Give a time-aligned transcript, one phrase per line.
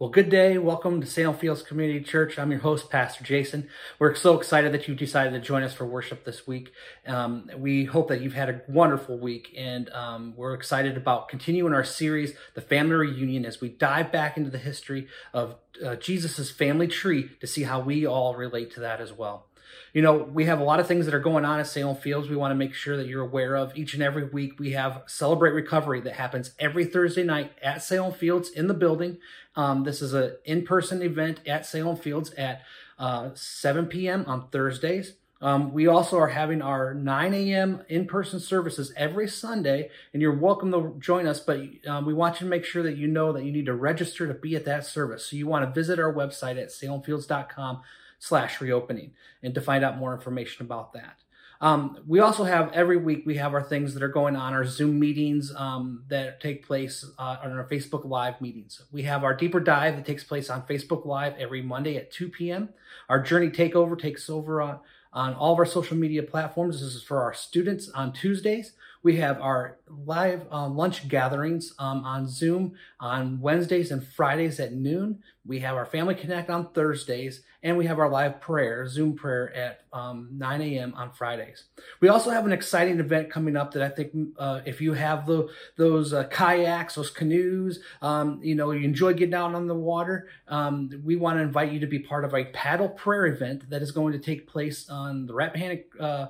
[0.00, 0.58] Well, good day.
[0.58, 2.38] Welcome to Salem Fields Community Church.
[2.38, 3.68] I'm your host, Pastor Jason.
[3.98, 6.70] We're so excited that you decided to join us for worship this week.
[7.04, 11.74] Um, we hope that you've had a wonderful week, and um, we're excited about continuing
[11.74, 16.48] our series, The Family Reunion, as we dive back into the history of uh, Jesus'
[16.48, 19.47] family tree to see how we all relate to that as well
[19.92, 22.28] you know, we have a lot of things that are going on at Salem Fields.
[22.28, 24.58] We want to make sure that you're aware of each and every week.
[24.58, 29.18] We have Celebrate Recovery that happens every Thursday night at Salem Fields in the building.
[29.56, 32.62] Um, this is an in-person event at Salem Fields at
[32.98, 34.24] uh, 7 p.m.
[34.26, 35.14] on Thursdays.
[35.40, 37.82] Um, we also are having our 9 a.m.
[37.88, 41.38] in-person services every Sunday, and you're welcome to join us.
[41.38, 43.74] But um, we want you to make sure that you know that you need to
[43.74, 45.26] register to be at that service.
[45.26, 47.82] So you want to visit our website at salemfields.com
[48.18, 51.18] slash reopening and to find out more information about that.
[51.60, 54.64] Um, we also have every week we have our things that are going on our
[54.64, 58.82] Zoom meetings um, that take place uh, on our Facebook Live meetings.
[58.92, 62.28] We have our deeper dive that takes place on Facebook Live every Monday at 2
[62.28, 62.68] p.m.
[63.08, 64.78] Our Journey Takeover takes over on,
[65.12, 66.80] on all of our social media platforms.
[66.80, 68.74] This is for our students on Tuesdays.
[69.02, 74.72] We have our live uh, lunch gatherings um, on Zoom on Wednesdays and Fridays at
[74.72, 75.22] noon.
[75.46, 79.54] We have our Family Connect on Thursdays, and we have our live prayer, Zoom prayer
[79.54, 80.92] at um, 9 a.m.
[80.94, 81.64] on Fridays.
[82.00, 85.26] We also have an exciting event coming up that I think uh, if you have
[85.26, 89.74] the, those uh, kayaks, those canoes, um, you know, you enjoy getting out on the
[89.74, 93.70] water, um, we want to invite you to be part of a paddle prayer event
[93.70, 96.26] that is going to take place on the Rappahannock uh,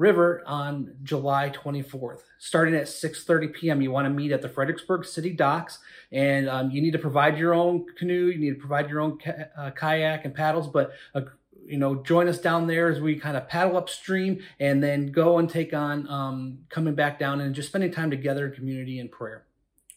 [0.00, 2.22] River on July 24th.
[2.38, 5.78] Starting at 6:30 p.m., you want to meet at the Fredericksburg City Docks,
[6.10, 8.26] and um, you need to provide your own canoe.
[8.28, 11.20] You need to provide your own ca- uh, kayak and paddles, but uh,
[11.66, 15.38] you know, join us down there as we kind of paddle upstream and then go
[15.38, 19.10] and take on um, coming back down and just spending time together in community and
[19.10, 19.44] prayer.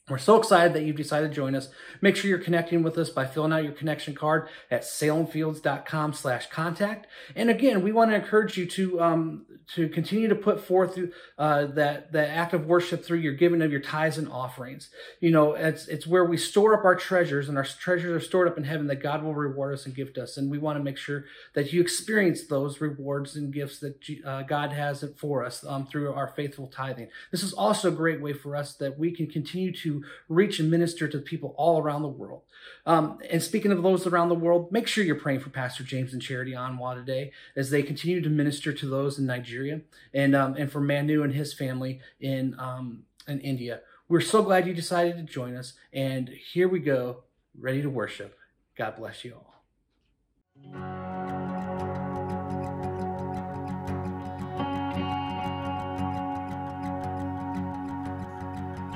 [0.09, 1.70] We're so excited that you've decided to join us.
[2.02, 6.50] Make sure you're connecting with us by filling out your connection card at salemfields.com slash
[6.50, 7.08] contact.
[7.38, 9.45] And again, we want to encourage you to um,
[9.76, 11.00] to continue to put forth
[11.38, 14.89] uh, that that act of worship through your giving of your tithes and offerings.
[15.22, 18.50] You know, it's it's where we store up our treasures, and our treasures are stored
[18.50, 20.36] up in heaven that God will reward us and gift us.
[20.36, 21.23] And we want to make sure
[21.56, 23.95] that you experience those rewards and gifts that
[24.26, 27.08] uh, God has for us um, through our faithful tithing.
[27.32, 29.92] This is also a great way for us that we can continue to
[30.30, 32.42] reach and minister to people all around the world.
[32.86, 36.14] Um, and speaking of those around the world, make sure you're praying for Pastor James
[36.14, 39.82] and Charity Anwa today as they continue to minister to those in Nigeria
[40.14, 43.82] and um, and for Manu and his family in um, in India.
[44.09, 47.23] We're so glad you decided to join us, and here we go,
[47.58, 48.37] ready to worship.
[48.77, 51.02] God bless you all.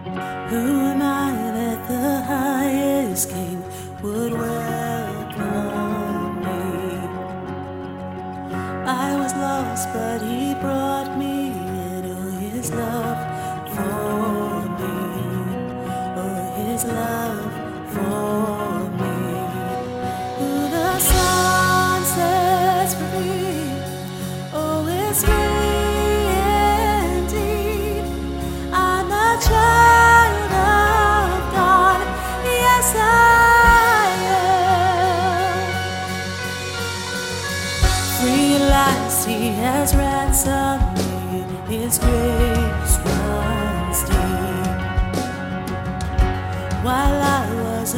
[0.08, 3.62] Who am I that the highest king
[4.02, 6.64] would welcome me?
[8.88, 13.07] I was lost, but he brought me into oh, his love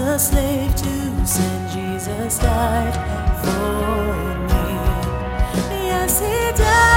[0.01, 2.95] a slave to sin, Jesus died
[3.43, 5.85] for me.
[5.85, 6.88] Yes, He died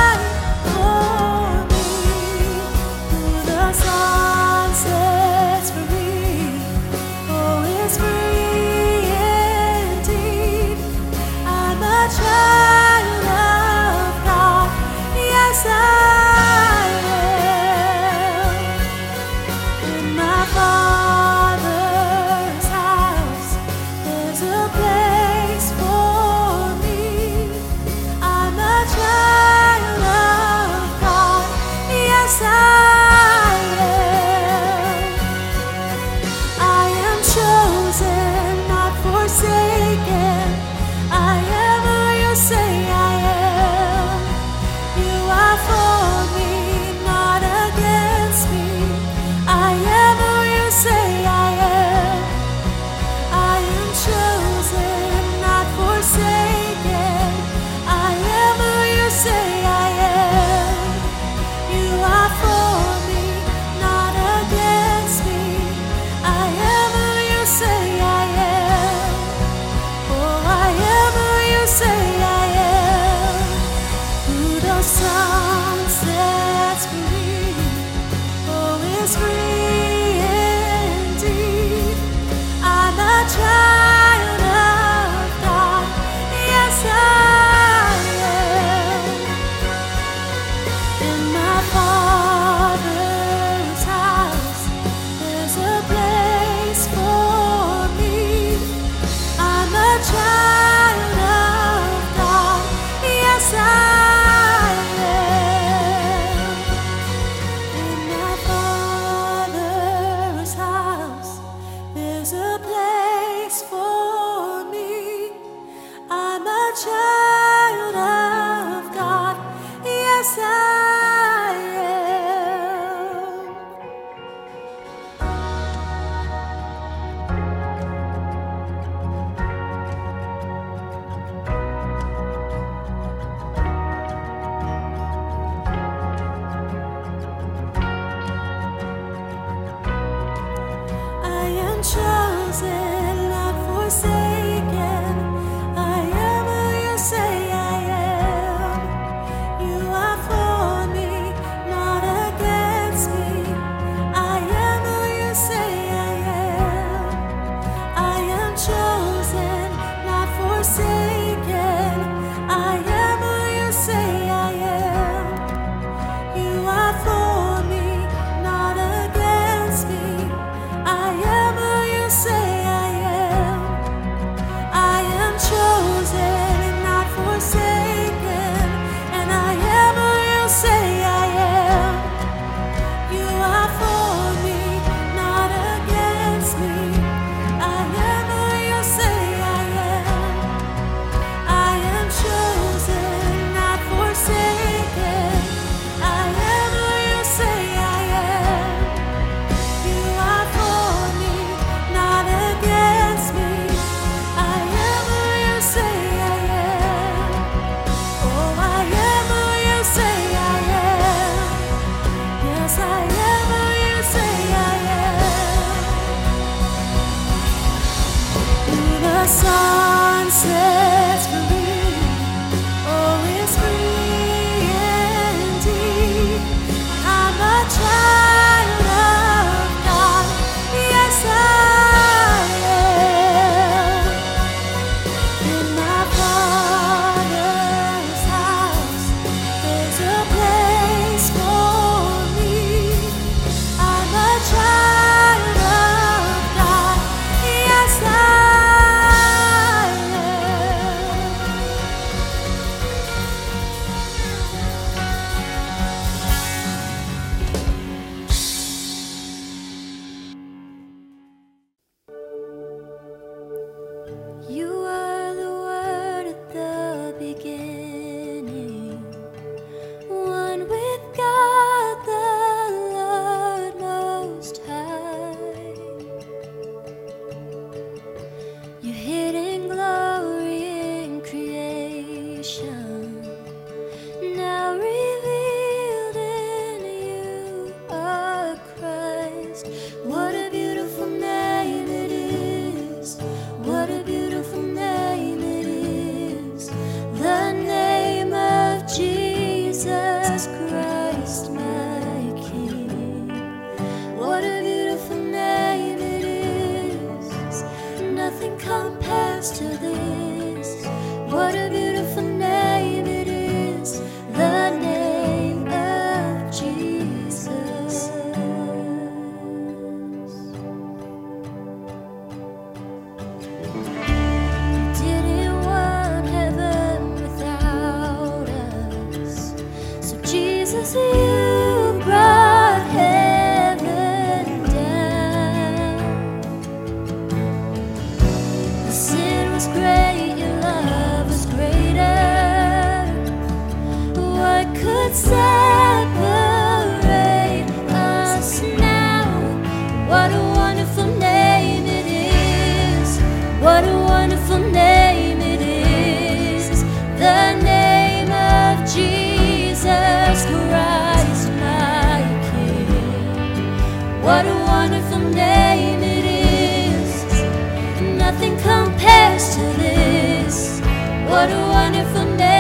[372.02, 372.51] a wonderful name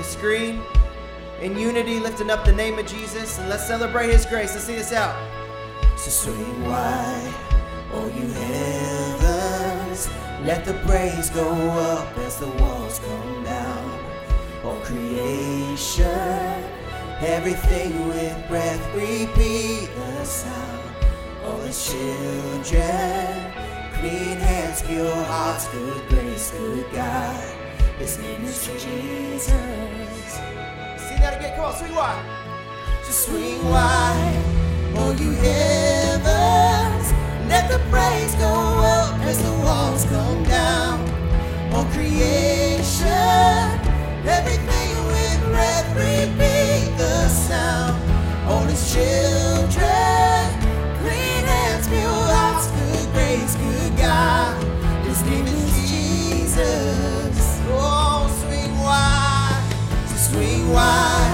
[0.00, 0.62] the screen.
[1.42, 3.38] In unity, lifting up the name of Jesus.
[3.38, 4.52] And let's celebrate his grace.
[4.52, 5.14] Let's sing this out.
[5.96, 7.34] So swing wide,
[7.92, 10.08] all you heavens.
[10.44, 11.48] Let the praise go
[11.92, 14.00] up as the walls come down.
[14.64, 16.64] All creation,
[17.20, 20.94] everything with breath, repeat the sound.
[21.44, 23.52] All the children,
[23.98, 27.44] clean hands, pure hearts, good grace, good God.
[27.98, 29.89] His name is Jesus.
[31.60, 32.24] Come on, swing wide.
[33.04, 34.42] Just swing wide,
[34.96, 37.12] all you heavens.
[37.50, 41.00] Let the praise go up as the walls come down.
[41.74, 43.12] All creation,
[44.24, 48.00] everything with breath, repeat the sound.
[48.48, 50.40] All his children,
[51.02, 54.56] clean hands, pure hearts, good grace, good God.
[55.04, 57.60] His name is Jesus.
[57.68, 59.74] Oh, swing wide,
[60.16, 61.29] swing wide,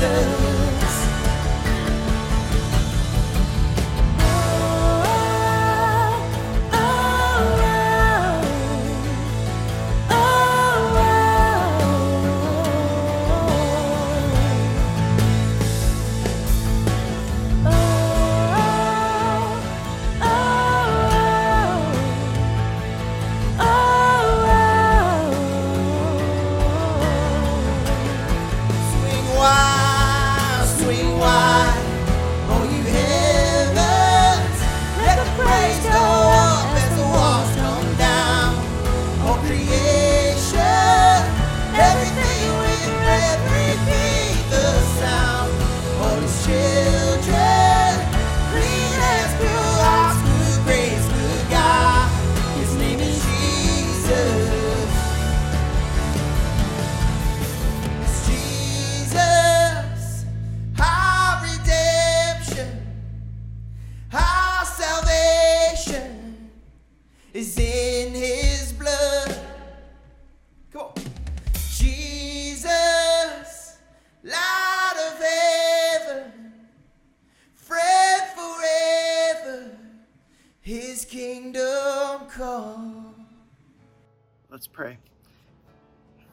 [0.00, 0.39] Jesus.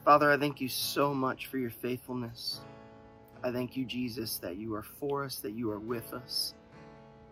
[0.08, 2.62] Father, I thank you so much for your faithfulness.
[3.44, 6.54] I thank you, Jesus, that you are for us, that you are with us.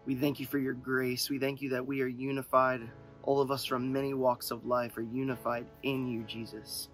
[0.05, 1.31] We thank you for your grace.
[1.31, 2.83] We thank you that we are unified.
[3.23, 6.91] All of us from many walks of life are unified in you, Jesus.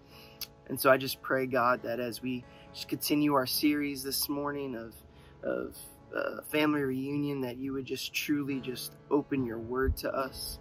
[0.69, 4.77] And so I just pray, God, that as we just continue our series this morning
[4.77, 4.95] of,
[5.43, 5.77] of
[6.17, 10.61] uh, family reunion, that you would just truly just open your word to us.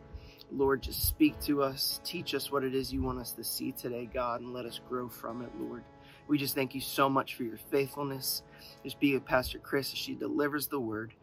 [0.53, 3.71] Lord, just speak to us, teach us what it is you want us to see
[3.71, 5.83] today, God, and let us grow from it, Lord.
[6.27, 8.43] We just thank you so much for your faithfulness.
[8.83, 11.13] Just be with Pastor Chris as she delivers the word.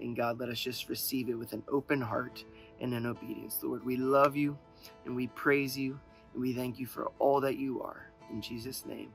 [0.00, 2.44] And God, let us just receive it with an open heart
[2.80, 3.58] and an obedience.
[3.62, 4.58] Lord, we love you
[5.06, 5.98] and we praise you
[6.32, 8.10] and we thank you for all that you are.
[8.30, 9.10] In Jesus' name,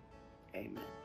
[0.56, 0.99] amen.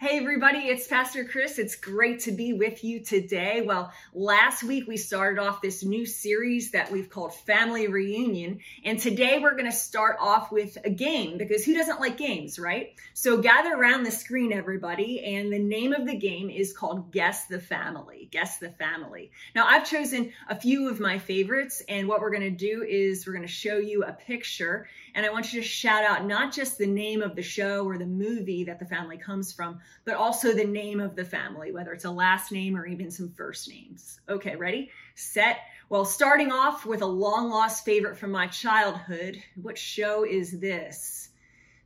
[0.00, 1.58] Hey, everybody, it's Pastor Chris.
[1.58, 3.62] It's great to be with you today.
[3.62, 8.60] Well, last week we started off this new series that we've called Family Reunion.
[8.84, 12.60] And today we're going to start off with a game because who doesn't like games,
[12.60, 12.94] right?
[13.12, 15.34] So gather around the screen, everybody.
[15.34, 18.28] And the name of the game is called Guess the Family.
[18.30, 19.32] Guess the Family.
[19.56, 21.82] Now, I've chosen a few of my favorites.
[21.88, 24.86] And what we're going to do is we're going to show you a picture.
[25.18, 27.98] And I want you to shout out not just the name of the show or
[27.98, 31.92] the movie that the family comes from, but also the name of the family, whether
[31.92, 34.20] it's a last name or even some first names.
[34.28, 35.58] Okay, ready, set.
[35.88, 39.42] Well, starting off with a long lost favorite from my childhood.
[39.60, 41.30] What show is this?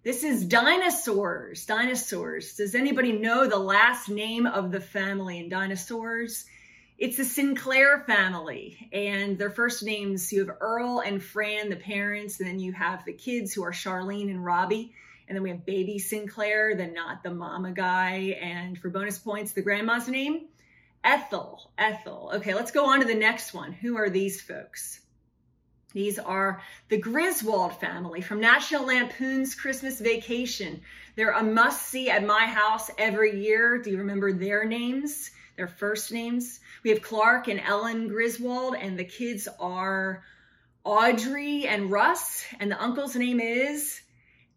[0.03, 1.65] This is Dinosaurs.
[1.65, 2.57] Dinosaurs.
[2.57, 6.45] Does anybody know the last name of the family in Dinosaurs?
[6.99, 12.39] It's the Sinclair family, and their first names you have Earl and Fran, the parents,
[12.39, 14.95] and then you have the kids who are Charlene and Robbie.
[15.27, 18.39] And then we have baby Sinclair, the not the mama guy.
[18.41, 20.47] And for bonus points, the grandma's name,
[21.03, 21.73] Ethel.
[21.79, 22.33] Ethel.
[22.35, 23.73] Okay, let's go on to the next one.
[23.73, 25.01] Who are these folks?
[25.93, 30.83] These are the Griswold family from National Lampoon's Christmas Vacation.
[31.17, 33.79] They're a must see at my house every year.
[33.79, 35.31] Do you remember their names?
[35.57, 36.61] Their first names?
[36.83, 40.25] We have Clark and Ellen Griswold, and the kids are
[40.85, 44.01] Audrey and Russ, and the uncle's name is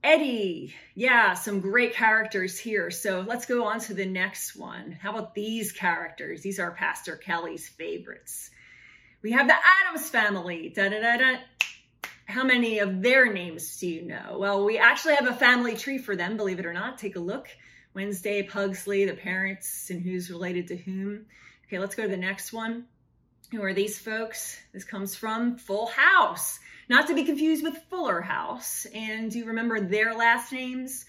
[0.04, 0.74] Eddie.
[0.94, 2.92] Yeah, some great characters here.
[2.92, 4.92] So let's go on to the next one.
[4.92, 6.42] How about these characters?
[6.42, 8.50] These are Pastor Kelly's favorites.
[9.22, 10.72] We have the Addams family.
[10.76, 11.38] Da da da da.
[12.28, 14.38] How many of their names do you know?
[14.40, 16.98] Well, we actually have a family tree for them, believe it or not.
[16.98, 17.48] Take a look.
[17.96, 21.26] Wednesday, Pugsley, the parents, and who's related to whom.
[21.66, 22.86] Okay, let's go to the next one.
[23.52, 24.60] Who are these folks?
[24.74, 28.86] This comes from Full House, not to be confused with Fuller House.
[28.94, 31.06] And do you remember their last names?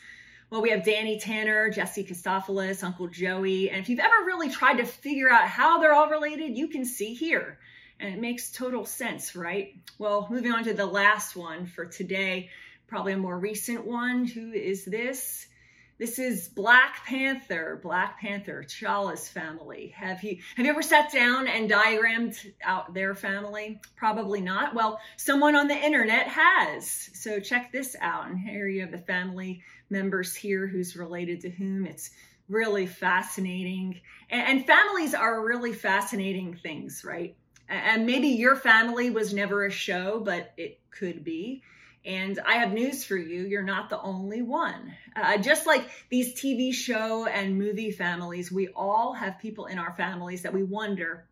[0.48, 3.68] Well, we have Danny Tanner, Jesse Katsopolis, Uncle Joey.
[3.68, 6.84] And if you've ever really tried to figure out how they're all related, you can
[6.84, 7.58] see here.
[7.98, 9.74] And it makes total sense, right?
[9.98, 12.48] Well, moving on to the last one for today,
[12.86, 14.24] probably a more recent one.
[14.24, 15.48] Who is this?
[15.98, 19.94] This is Black Panther, Black Panther, T'Challa's family.
[19.96, 23.80] Have you have you ever sat down and diagrammed out their family?
[23.96, 24.74] Probably not.
[24.74, 27.08] Well, someone on the internet has.
[27.14, 28.28] So check this out.
[28.28, 31.86] And here you have the family members here who's related to whom.
[31.86, 32.10] It's
[32.50, 33.98] really fascinating.
[34.28, 37.34] And, and families are really fascinating things, right?
[37.70, 41.62] And maybe your family was never a show, but it could be.
[42.06, 43.46] And I have news for you.
[43.46, 44.94] You're not the only one.
[45.16, 49.92] Uh, just like these TV show and movie families, we all have people in our
[49.92, 51.26] families that we wonder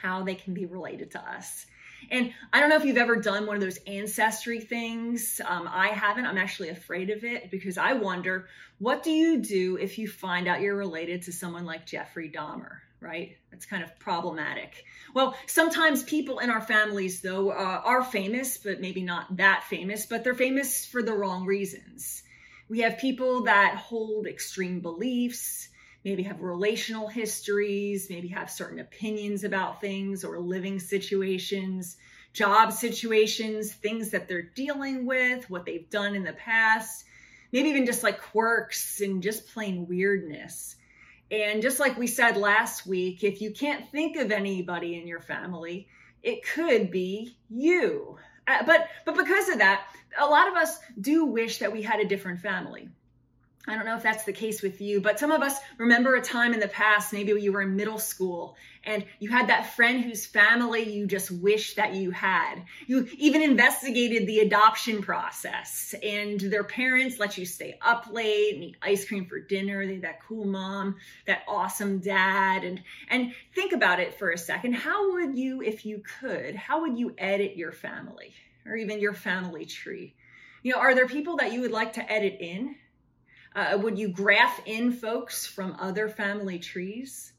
[0.00, 1.66] how they can be related to us.
[2.10, 5.40] And I don't know if you've ever done one of those ancestry things.
[5.44, 6.26] Um, I haven't.
[6.26, 8.46] I'm actually afraid of it because I wonder
[8.78, 12.76] what do you do if you find out you're related to someone like Jeffrey Dahmer?
[13.00, 13.36] Right?
[13.50, 14.84] That's kind of problematic.
[15.14, 20.06] Well, sometimes people in our families, though, uh, are famous, but maybe not that famous,
[20.06, 22.22] but they're famous for the wrong reasons.
[22.68, 25.68] We have people that hold extreme beliefs,
[26.04, 31.96] maybe have relational histories, maybe have certain opinions about things or living situations,
[32.32, 37.04] job situations, things that they're dealing with, what they've done in the past,
[37.52, 40.75] maybe even just like quirks and just plain weirdness.
[41.30, 45.20] And just like we said last week, if you can't think of anybody in your
[45.20, 45.88] family,
[46.22, 48.16] it could be you.
[48.46, 49.86] Uh, but but because of that,
[50.18, 52.88] a lot of us do wish that we had a different family.
[53.68, 56.22] I don't know if that's the case with you, but some of us remember a
[56.22, 60.04] time in the past, maybe you were in middle school and you had that friend
[60.04, 62.62] whose family you just wish that you had.
[62.86, 68.64] You even investigated the adoption process and their parents let you stay up late and
[68.64, 69.84] eat ice cream for dinner.
[69.84, 72.62] They had that cool mom, that awesome dad.
[72.62, 74.74] And, and think about it for a second.
[74.74, 78.32] How would you, if you could, how would you edit your family
[78.64, 80.14] or even your family tree?
[80.62, 82.76] You know, are there people that you would like to edit in?
[83.56, 87.32] Uh, would you graph in folks from other family trees?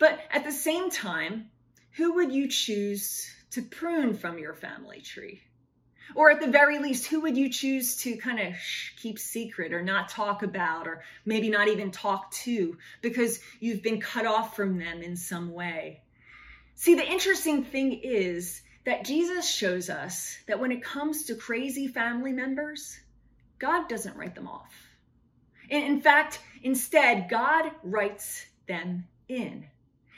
[0.00, 1.48] But at the same time,
[1.92, 5.40] who would you choose to prune from your family tree?
[6.16, 8.54] Or at the very least, who would you choose to kind of
[9.00, 14.00] keep secret or not talk about or maybe not even talk to because you've been
[14.00, 16.02] cut off from them in some way?
[16.74, 21.86] See, the interesting thing is that Jesus shows us that when it comes to crazy
[21.86, 22.98] family members,
[23.60, 24.83] God doesn't write them off.
[25.68, 29.66] In fact, instead, God writes them in.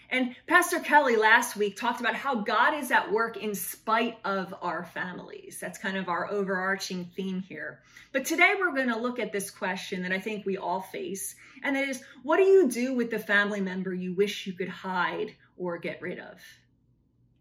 [0.09, 4.55] And Pastor Kelly last week talked about how God is at work in spite of
[4.63, 5.59] our families.
[5.61, 7.81] That's kind of our overarching theme here.
[8.13, 11.35] But today we're going to look at this question that I think we all face,
[11.65, 14.69] and that is what do you do with the family member you wish you could
[14.69, 16.41] hide or get rid of?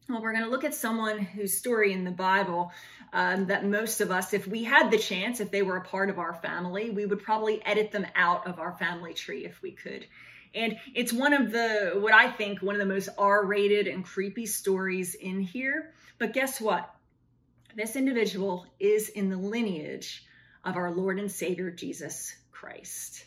[0.07, 2.71] Well, we're going to look at someone whose story in the Bible
[3.11, 6.11] um, that most of us, if we had the chance, if they were a part
[6.11, 9.71] of our family, we would probably edit them out of our family tree if we
[9.71, 10.05] could.
[10.53, 14.05] And it's one of the, what I think, one of the most R rated and
[14.05, 15.91] creepy stories in here.
[16.19, 16.93] But guess what?
[17.75, 20.23] This individual is in the lineage
[20.63, 23.25] of our Lord and Savior Jesus Christ.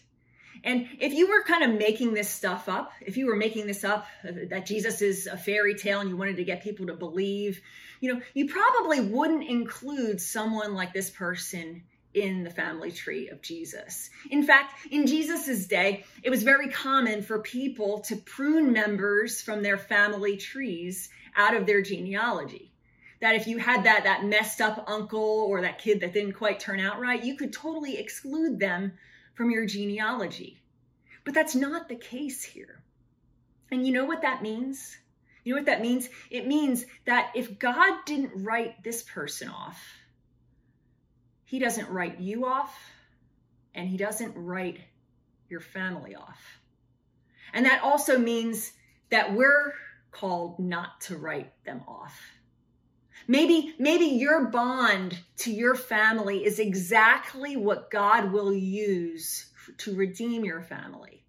[0.65, 3.85] And if you were kind of making this stuff up, if you were making this
[3.85, 6.95] up, uh, that Jesus is a fairy tale and you wanted to get people to
[6.95, 7.61] believe,
[8.01, 11.83] you know, you probably wouldn't include someone like this person
[12.15, 14.11] in the family tree of Jesus.
[14.31, 19.63] In fact, in Jesus's day, it was very common for people to prune members from
[19.63, 22.73] their family trees out of their genealogy.
[23.21, 26.61] That if you had that that messed up uncle or that kid that didn't quite
[26.61, 28.93] turn out right, you could totally exclude them
[29.39, 30.61] from your genealogy.
[31.25, 32.83] But that's not the case here.
[33.71, 34.99] And you know what that means?
[35.45, 36.09] You know what that means?
[36.29, 39.81] It means that if God didn't write this person off,
[41.45, 42.77] he doesn't write you off,
[43.77, 44.81] and he doesn't write
[45.49, 46.41] your family off.
[47.55, 48.73] And that also means
[49.11, 49.73] that we're
[50.11, 52.21] called not to write them off.
[53.31, 60.47] Maybe, maybe your bond to your family is exactly what God will use to redeem
[60.47, 61.23] your family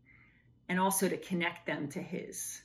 [0.70, 2.62] and also to connect them to His.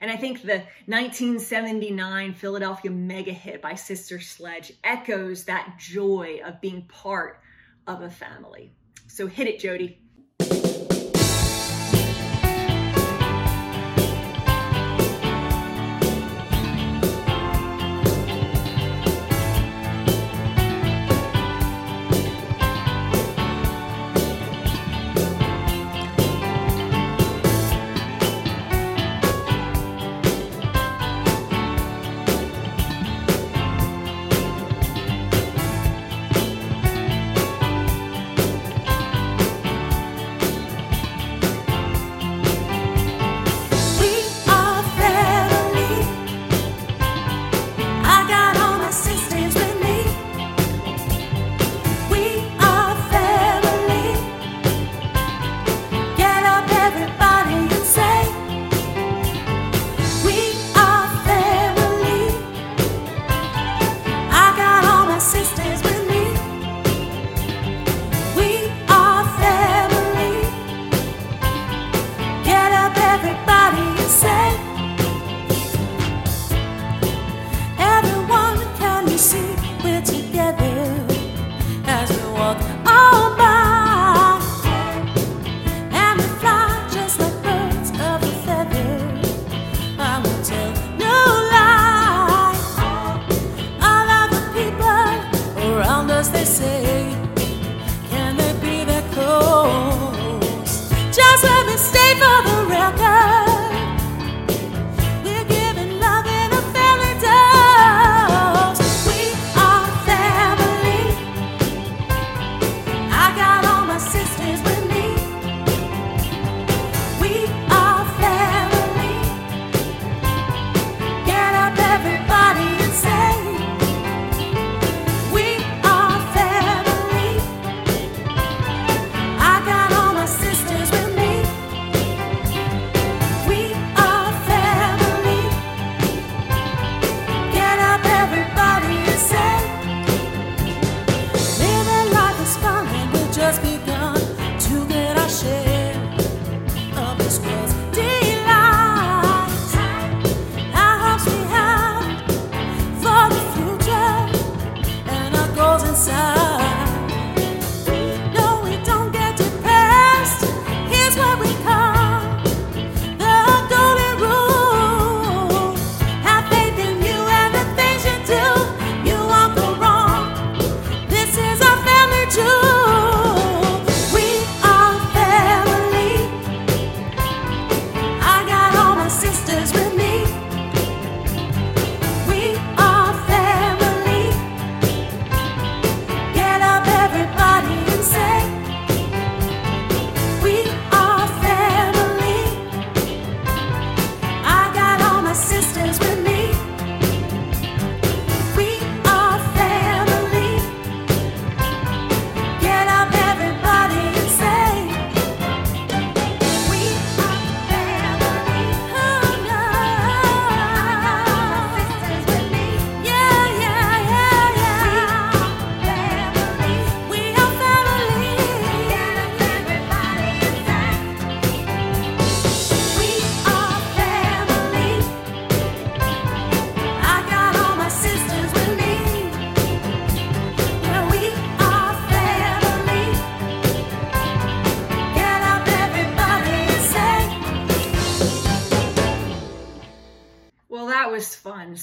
[0.00, 6.60] And I think the 1979 Philadelphia mega hit by Sister Sledge echoes that joy of
[6.62, 7.40] being part
[7.86, 8.72] of a family.
[9.08, 10.00] So hit it, Jody.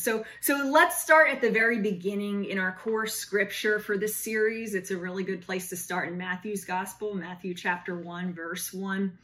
[0.05, 4.75] So so let's start at the very beginning in our core scripture for this series.
[4.75, 9.17] It's a really good place to start in Matthew's gospel, Matthew chapter 1 verse 1.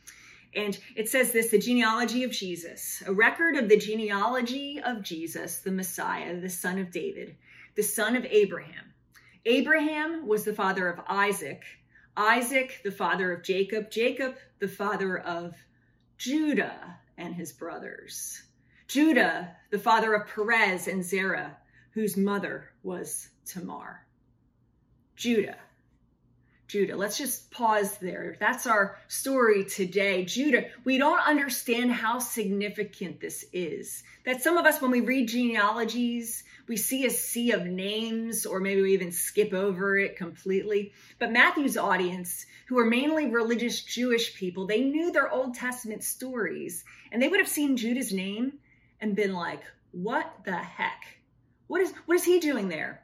[0.56, 5.60] And it says this, the genealogy of Jesus, a record of the genealogy of Jesus,
[5.60, 7.36] the Messiah, the son of David,
[7.76, 8.92] the son of Abraham.
[9.46, 11.62] Abraham was the father of Isaac,
[12.18, 15.54] Isaac the father of Jacob, Jacob the father of
[16.18, 18.42] Judah and his brothers.
[18.92, 21.56] Judah, the father of Perez and Zerah,
[21.92, 24.06] whose mother was Tamar.
[25.16, 25.56] Judah.
[26.68, 26.98] Judah.
[26.98, 28.36] Let's just pause there.
[28.42, 30.26] That's our story today.
[30.26, 30.66] Judah.
[30.84, 34.04] We don't understand how significant this is.
[34.26, 38.60] That some of us, when we read genealogies, we see a sea of names, or
[38.60, 40.92] maybe we even skip over it completely.
[41.18, 46.84] But Matthew's audience, who are mainly religious Jewish people, they knew their Old Testament stories,
[47.14, 48.60] and they would have seen Judah's name
[49.02, 49.62] and been like,
[49.92, 51.04] what the heck?
[51.68, 53.02] What is what is he doing there?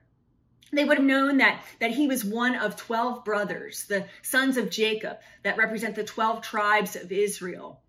[0.72, 4.70] They would have known that that he was one of 12 brothers, the sons of
[4.70, 7.82] Jacob, that represent the 12 tribes of Israel.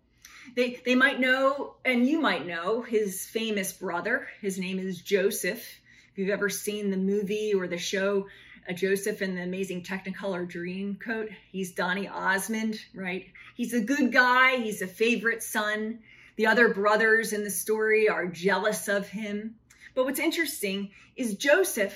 [0.55, 4.27] They they might know and you might know his famous brother.
[4.41, 5.63] His name is Joseph.
[6.11, 8.27] If you've ever seen the movie or the show
[8.67, 13.25] uh, Joseph and the Amazing Technicolor Dreamcoat, he's Donny Osmond, right?
[13.55, 15.99] He's a good guy, he's a favorite son.
[16.39, 19.55] The other brothers in the story are jealous of him.
[19.93, 21.93] But what's interesting is Joseph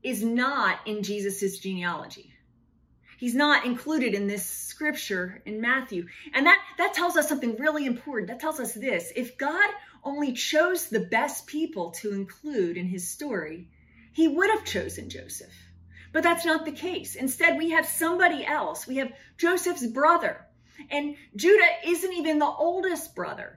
[0.00, 2.32] is not in Jesus's genealogy.
[3.18, 6.06] He's not included in this scripture in Matthew.
[6.32, 8.28] And that, that tells us something really important.
[8.28, 9.68] That tells us this if God
[10.04, 13.70] only chose the best people to include in his story,
[14.12, 15.52] he would have chosen Joseph.
[16.12, 17.16] But that's not the case.
[17.16, 18.86] Instead, we have somebody else.
[18.86, 20.46] We have Joseph's brother.
[20.92, 23.56] And Judah isn't even the oldest brother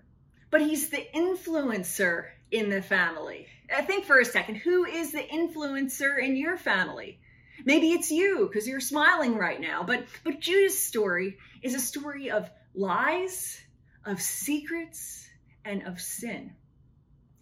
[0.54, 3.48] but he's the influencer in the family.
[3.76, 7.20] I think for a second, who is the influencer in your family?
[7.66, 9.82] Maybe it's you because you're smiling right now.
[9.82, 13.60] But but Judah's story is a story of lies,
[14.06, 15.28] of secrets,
[15.66, 16.52] and of sin.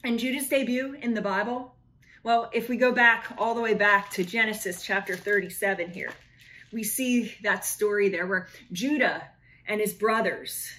[0.06, 1.76] And Judah's debut in the Bible,
[2.24, 6.14] well, if we go back all the way back to Genesis chapter 37 here,
[6.72, 9.28] we see that story there where Judah
[9.68, 10.72] and his brothers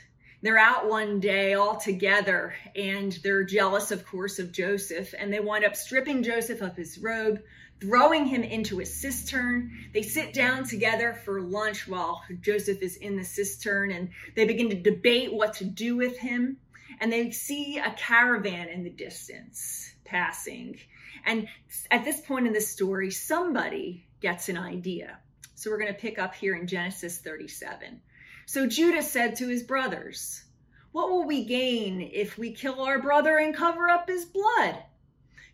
[0.43, 5.15] they're out one day all together and they're jealous, of course, of Joseph.
[5.17, 7.41] And they wind up stripping Joseph of his robe,
[7.81, 9.71] throwing him into a cistern.
[9.95, 14.69] They sit down together for lunch while Joseph is in the cistern and they begin
[14.71, 16.57] to debate what to do with him.
[17.01, 20.79] And they see a caravan in the distance passing.
[21.25, 21.47] And
[21.93, 25.19] at this point in the story, somebody gets an idea.
[25.55, 28.01] So we're going to pick up here in Genesis 37.
[28.47, 30.43] So Judah said to his brothers,
[30.91, 34.83] What will we gain if we kill our brother and cover up his blood?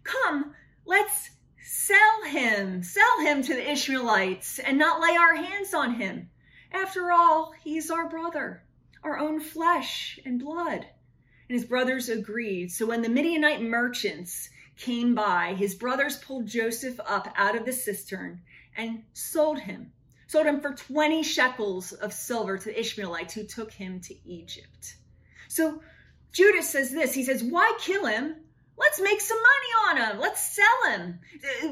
[0.05, 0.55] Come,
[0.87, 1.31] let's
[1.62, 6.31] sell him, sell him to the Ishmaelites and not lay our hands on him.
[6.72, 8.64] After all, he's our brother,
[9.03, 10.87] our own flesh and blood.
[11.48, 12.73] And his brothers agreed.
[12.73, 17.73] So when the Midianite merchants came by, his brothers pulled Joseph up out of the
[17.73, 18.40] cistern
[18.77, 19.92] and sold him
[20.29, 24.96] sold him for 20 shekels of silver to the Ishmaelites who took him to Egypt.
[25.48, 25.83] So
[26.33, 28.37] Judas says this He says, Why kill him?
[28.79, 30.20] Let's make some money on him.
[30.20, 31.18] Let's sell him.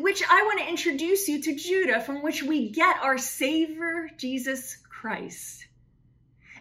[0.02, 4.76] Which I want to introduce you to Judah, from which we get our Savior, Jesus
[4.88, 5.66] Christ.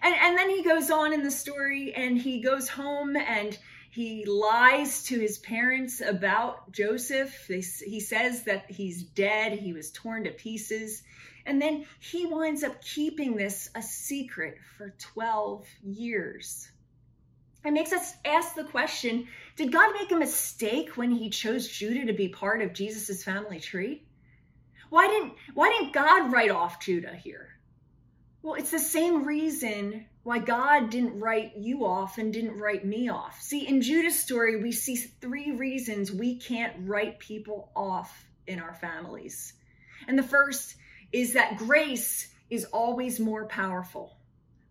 [0.03, 3.57] And, and then he goes on in the story and he goes home and
[3.89, 7.47] he lies to his parents about Joseph.
[7.47, 11.01] He says that he's dead, he was torn to pieces.
[11.45, 16.69] And then he winds up keeping this a secret for 12 years.
[17.63, 22.05] It makes us ask the question Did God make a mistake when he chose Judah
[22.05, 24.03] to be part of Jesus' family tree?
[24.89, 27.49] Why didn't, why didn't God write off Judah here?
[28.41, 33.09] Well, it's the same reason why God didn't write you off and didn't write me
[33.09, 33.41] off.
[33.41, 38.75] See, in Judah's story, we see three reasons we can't write people off in our
[38.75, 39.53] families.
[40.07, 40.75] And the first
[41.15, 44.17] is that grace is always more powerful.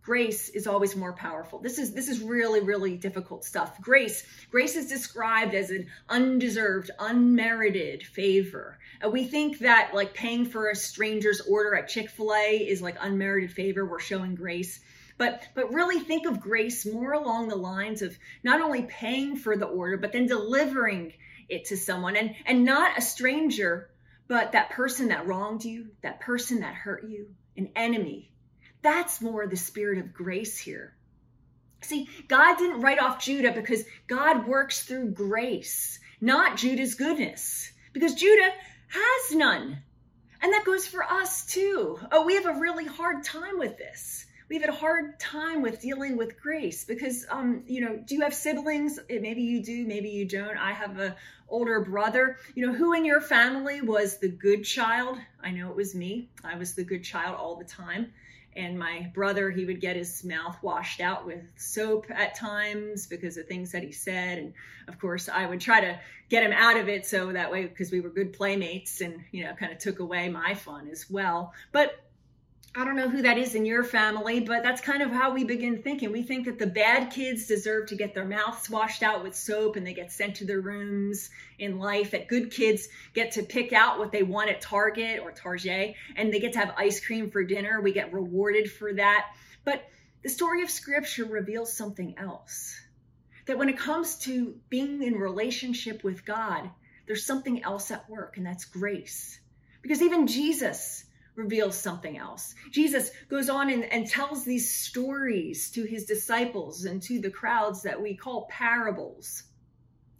[0.02, 1.58] Grace is always more powerful.
[1.58, 3.80] This is this is really really difficult stuff.
[3.80, 8.78] Grace, grace is described as an undeserved, unmerited favor.
[9.02, 13.50] Uh, we think that like paying for a stranger's order at Chick-fil-A is like unmerited
[13.50, 13.86] favor.
[13.86, 14.80] We're showing grace.
[15.16, 19.56] But but really think of grace more along the lines of not only paying for
[19.56, 21.14] the order, but then delivering
[21.48, 23.88] it to someone and and not a stranger
[24.28, 28.32] but that person that wronged you, that person that hurt you, an enemy,
[28.82, 30.94] that's more the spirit of grace here.
[31.82, 35.98] See, God didn't write off Judah because God works through grace.
[36.20, 38.50] not Judah's goodness, because Judah
[38.88, 39.82] has none.
[40.40, 41.98] And that goes for us too.
[42.12, 44.23] Oh, we have a really hard time with this.
[44.48, 48.20] We've had a hard time with dealing with grace because, um, you know, do you
[48.22, 48.98] have siblings?
[49.08, 50.56] Eh, Maybe you do, maybe you don't.
[50.56, 51.16] I have a
[51.48, 52.36] older brother.
[52.54, 55.18] You know, who in your family was the good child?
[55.42, 56.28] I know it was me.
[56.42, 58.12] I was the good child all the time.
[58.56, 63.36] And my brother, he would get his mouth washed out with soap at times because
[63.36, 64.38] of things that he said.
[64.38, 64.52] And
[64.86, 67.90] of course, I would try to get him out of it so that way, because
[67.90, 71.52] we were good playmates and, you know, kind of took away my fun as well.
[71.72, 71.98] But
[72.76, 75.44] I don't know who that is in your family, but that's kind of how we
[75.44, 76.10] begin thinking.
[76.10, 79.76] We think that the bad kids deserve to get their mouths washed out with soap
[79.76, 82.10] and they get sent to their rooms in life.
[82.10, 86.32] That good kids get to pick out what they want at Target or Target and
[86.32, 87.80] they get to have ice cream for dinner.
[87.80, 89.26] We get rewarded for that.
[89.64, 89.84] But
[90.24, 92.74] the story of Scripture reveals something else.
[93.46, 96.68] That when it comes to being in relationship with God,
[97.06, 99.38] there's something else at work, and that's grace.
[99.82, 101.04] Because even Jesus
[101.36, 102.54] reveals something else.
[102.70, 107.82] Jesus goes on and, and tells these stories to his disciples and to the crowds
[107.82, 109.44] that we call parables.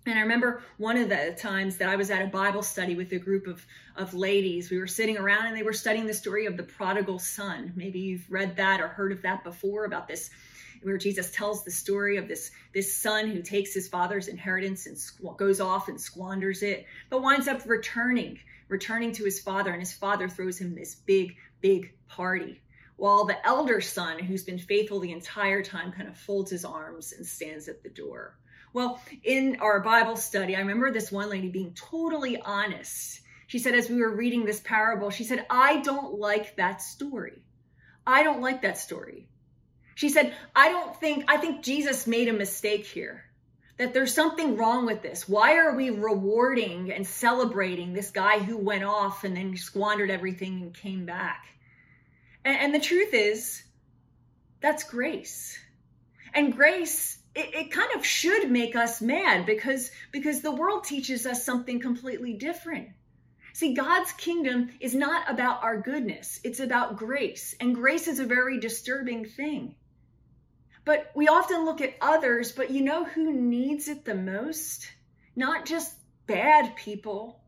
[0.07, 3.13] And I remember one of the times that I was at a Bible study with
[3.13, 3.65] a group of,
[3.97, 4.71] of ladies.
[4.71, 7.73] We were sitting around and they were studying the story of the prodigal son.
[7.75, 10.29] Maybe you've read that or heard of that before about this,
[10.83, 14.97] where Jesus tells the story of this, this son who takes his father's inheritance and
[14.97, 18.39] squ- goes off and squanders it, but winds up returning,
[18.69, 19.71] returning to his father.
[19.71, 22.61] And his father throws him this big, big party.
[22.97, 27.13] While the elder son, who's been faithful the entire time, kind of folds his arms
[27.13, 28.39] and stands at the door.
[28.73, 33.21] Well, in our Bible study, I remember this one lady being totally honest.
[33.47, 37.43] She said, as we were reading this parable, she said, I don't like that story.
[38.07, 39.29] I don't like that story.
[39.95, 43.25] She said, I don't think, I think Jesus made a mistake here.
[43.77, 45.29] That there's something wrong with this.
[45.29, 50.63] Why are we rewarding and celebrating this guy who went off and then squandered everything
[50.63, 51.47] and came back?
[52.45, 53.65] And, and the truth is,
[54.61, 55.59] that's grace.
[56.35, 61.27] And grace it, it kind of should make us mad because because the world teaches
[61.27, 62.89] us something completely different
[63.53, 68.25] see god's kingdom is not about our goodness it's about grace and grace is a
[68.25, 69.75] very disturbing thing
[70.85, 74.91] but we often look at others but you know who needs it the most
[75.37, 75.95] not just
[76.27, 77.41] bad people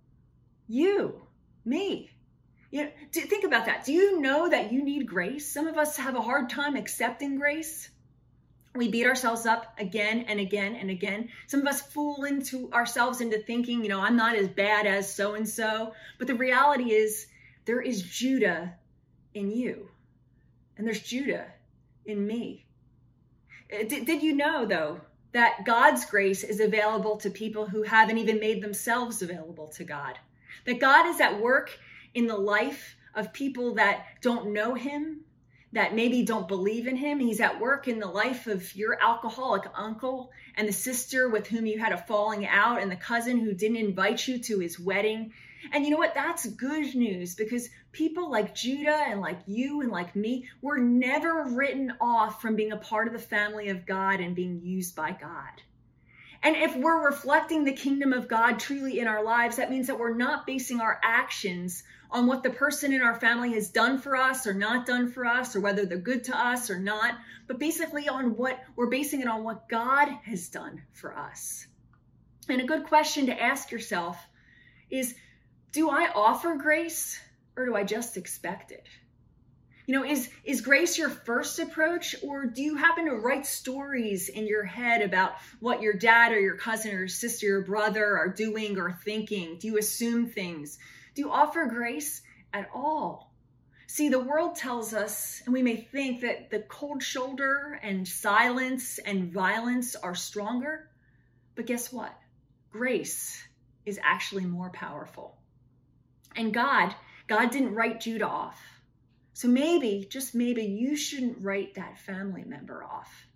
[0.68, 1.22] you
[1.64, 2.10] me
[2.70, 5.96] you know, think about that do you know that you need grace some of us
[5.96, 7.90] have a hard time accepting grace
[8.76, 11.30] we beat ourselves up again and again and again.
[11.46, 15.12] Some of us fool into ourselves into thinking, you know, I'm not as bad as
[15.12, 15.94] so and so.
[16.18, 17.26] But the reality is,
[17.64, 18.74] there is Judah
[19.34, 19.88] in you,
[20.76, 21.46] and there's Judah
[22.04, 22.65] in me.
[23.72, 25.00] Uh, Did, did you know, though,
[25.32, 30.18] that God's grace is available to people who haven't even made themselves available to God?
[30.64, 31.76] That God is at work
[32.14, 35.24] in the life of people that don't know Him,
[35.76, 37.18] that maybe don't believe in him.
[37.18, 41.66] He's at work in the life of your alcoholic uncle and the sister with whom
[41.66, 45.34] you had a falling out and the cousin who didn't invite you to his wedding.
[45.72, 46.14] And you know what?
[46.14, 51.44] That's good news because people like Judah and like you and like me were never
[51.44, 55.12] written off from being a part of the family of God and being used by
[55.12, 55.62] God.
[56.42, 59.98] And if we're reflecting the kingdom of God truly in our lives, that means that
[59.98, 64.14] we're not basing our actions on what the person in our family has done for
[64.14, 67.16] us or not done for us, or whether they're good to us or not,
[67.46, 71.66] but basically on what we're basing it on what God has done for us.
[72.46, 74.18] And a good question to ask yourself
[74.90, 75.14] is
[75.72, 77.18] Do I offer grace
[77.56, 78.86] or do I just expect it?
[79.86, 84.28] You know, is is grace your first approach or do you happen to write stories
[84.28, 88.18] in your head about what your dad or your cousin or your sister or brother
[88.18, 89.58] are doing or thinking?
[89.58, 90.78] Do you assume things?
[91.14, 93.32] Do you offer grace at all?
[93.86, 98.98] See, the world tells us, and we may think that the cold shoulder and silence
[98.98, 100.90] and violence are stronger,
[101.54, 102.12] but guess what?
[102.72, 103.40] Grace
[103.86, 105.38] is actually more powerful.
[106.34, 106.94] And God,
[107.26, 108.60] God didn't write Judah off.
[109.32, 113.26] So maybe, just maybe, you shouldn't write that family member off.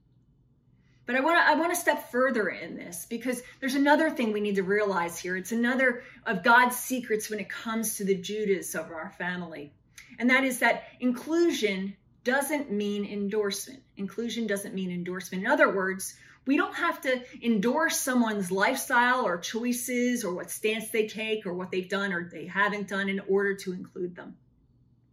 [1.10, 4.32] But I want to I want to step further in this because there's another thing
[4.32, 5.36] we need to realize here.
[5.36, 9.72] It's another of God's secrets when it comes to the Judas of our family.
[10.20, 13.82] And that is that inclusion doesn't mean endorsement.
[13.96, 15.44] Inclusion doesn't mean endorsement.
[15.44, 16.14] In other words,
[16.46, 21.52] we don't have to endorse someone's lifestyle or choices or what stance they take or
[21.52, 24.36] what they've done or they haven't done in order to include them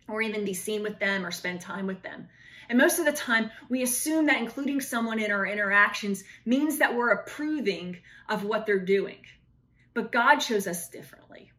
[0.08, 2.28] or even be seen with them or spend time with them.
[2.70, 6.96] And most of the time, we assume that including someone in our interactions means that
[6.96, 7.98] we're approving
[8.28, 9.20] of what they're doing.
[9.94, 11.52] but God shows us differently.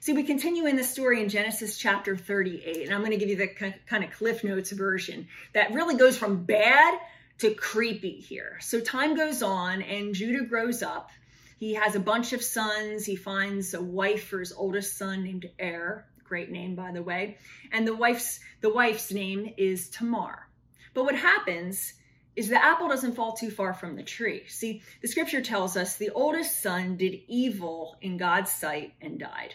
[0.00, 3.28] See, we continue in the story in Genesis chapter 38, and I'm going to give
[3.28, 3.48] you the
[3.86, 6.98] kind of Cliff Notes version that really goes from bad
[7.38, 8.58] to creepy here.
[8.60, 11.10] So time goes on, and Judah grows up.
[11.58, 13.04] He has a bunch of sons.
[13.04, 17.38] He finds a wife for his oldest son named Er, great name by the way,
[17.72, 20.48] and the wife's the wife's name is Tamar.
[20.94, 21.94] But what happens
[22.36, 24.44] is the apple doesn't fall too far from the tree.
[24.46, 29.54] See, the scripture tells us the oldest son did evil in God's sight and died.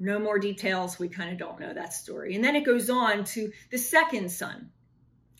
[0.00, 0.98] No more details.
[0.98, 2.34] We kind of don't know that story.
[2.34, 4.70] And then it goes on to the second son.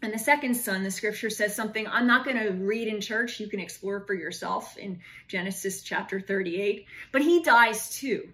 [0.02, 3.38] And the second son, the scripture says something I'm not going to read in church.
[3.38, 6.86] You can explore for yourself in Genesis chapter 38.
[7.12, 8.28] But he dies too.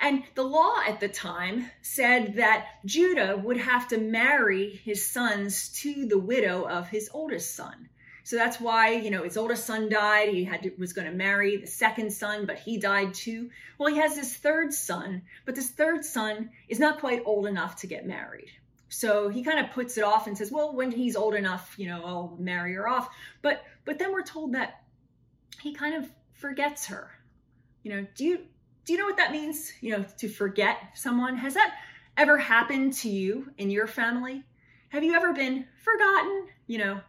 [0.00, 5.68] And the law at the time said that Judah would have to marry his sons
[5.80, 7.88] to the widow of his oldest son.
[8.24, 10.30] So that's why, you know, his oldest son died.
[10.30, 13.50] He had to, was going to marry the second son, but he died too.
[13.78, 17.76] Well, he has his third son, but this third son is not quite old enough
[17.76, 18.50] to get married.
[18.88, 21.88] So he kind of puts it off and says, "Well, when he's old enough, you
[21.88, 23.08] know, I'll marry her off."
[23.42, 24.82] But but then we're told that
[25.60, 27.10] he kind of forgets her.
[27.82, 28.38] You know, do you
[28.84, 29.72] do you know what that means?
[29.80, 31.36] You know, to forget someone.
[31.36, 31.74] Has that
[32.16, 34.44] ever happened to you in your family?
[34.90, 36.46] Have you ever been forgotten?
[36.66, 37.00] You know,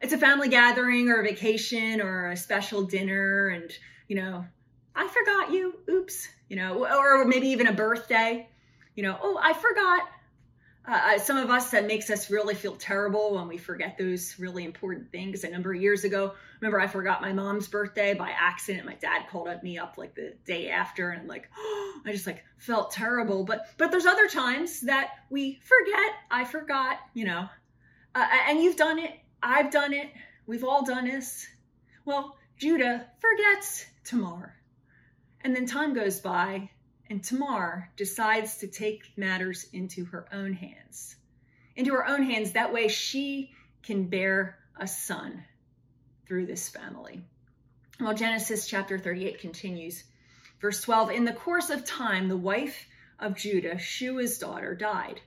[0.00, 3.70] it's a family gathering or a vacation or a special dinner and,
[4.08, 4.44] you know,
[4.94, 5.74] I forgot you.
[5.90, 6.28] Oops.
[6.48, 8.48] You know, or maybe even a birthday.
[8.94, 10.02] You know, oh, I forgot
[10.86, 14.64] uh, some of us that makes us really feel terrible when we forget those really
[14.64, 15.42] important things.
[15.42, 18.84] A number of years ago, remember I forgot my mom's birthday by accident.
[18.84, 22.44] My dad called me up like the day after, and like, oh, I just like
[22.58, 23.44] felt terrible.
[23.44, 26.12] But but there's other times that we forget.
[26.30, 27.48] I forgot, you know,
[28.14, 29.12] uh, and you've done it.
[29.42, 30.10] I've done it.
[30.46, 31.46] We've all done this.
[32.04, 34.54] Well, Judah forgets Tamar,
[35.40, 36.68] and then time goes by,
[37.14, 41.14] and Tamar decides to take matters into her own hands.
[41.76, 43.52] Into her own hands, that way she
[43.84, 45.44] can bear a son
[46.26, 47.22] through this family.
[48.00, 50.02] Well, Genesis chapter 38 continues.
[50.60, 52.84] Verse 12 In the course of time, the wife
[53.20, 55.20] of Judah, Shua's daughter, died.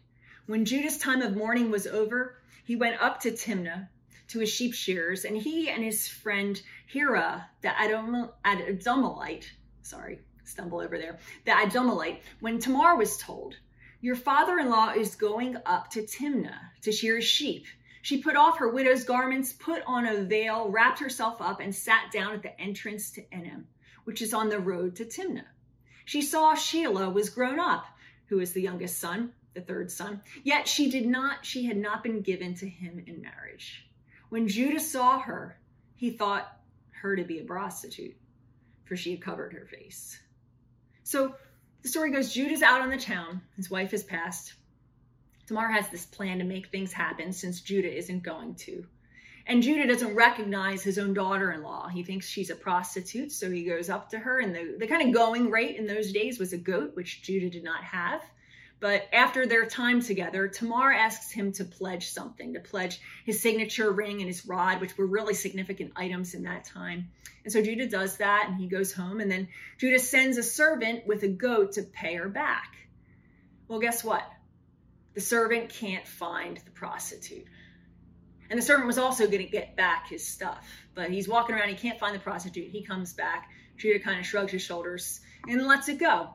[0.45, 3.87] When Judah's time of mourning was over, he went up to Timnah
[4.27, 9.45] to his sheep shearers, and he and his friend Hira, the Adullamite,
[9.83, 13.55] sorry, stumble over there, the Adullamite, when Tamar was told,
[14.01, 17.65] Your father in law is going up to Timnah to shear his sheep.
[18.01, 22.11] She put off her widow's garments, put on a veil, wrapped herself up, and sat
[22.11, 23.65] down at the entrance to Enem,
[24.05, 25.45] which is on the road to Timnah.
[26.05, 27.85] She saw Shelah was grown up,
[28.27, 32.03] who is the youngest son, the third son, yet she did not, she had not
[32.03, 33.85] been given to him in marriage.
[34.29, 35.59] When Judah saw her,
[35.95, 36.61] he thought
[37.01, 38.15] her to be a prostitute,
[38.85, 40.19] for she had covered her face.
[41.07, 41.35] So
[41.83, 43.39] the story goes Judah's out on the town.
[43.55, 44.55] His wife has passed.
[45.45, 48.85] Tamar has this plan to make things happen since Judah isn't going to.
[49.45, 51.87] And Judah doesn't recognize his own daughter in law.
[51.87, 54.41] He thinks she's a prostitute, so he goes up to her.
[54.41, 57.49] And the, the kind of going rate in those days was a goat, which Judah
[57.49, 58.21] did not have.
[58.79, 63.91] But after their time together, Tamar asks him to pledge something, to pledge his signature
[63.91, 67.09] ring and his rod, which were really significant items in that time.
[67.43, 69.19] And so Judah does that and he goes home.
[69.19, 69.47] And then
[69.79, 72.75] Judah sends a servant with a goat to pay her back.
[73.67, 74.23] Well, guess what?
[75.15, 77.45] The servant can't find the prostitute.
[78.49, 80.67] And the servant was also going to get back his stuff.
[80.93, 82.69] But he's walking around, he can't find the prostitute.
[82.69, 83.49] He comes back.
[83.77, 86.29] Judah kind of shrugs his shoulders and lets it go.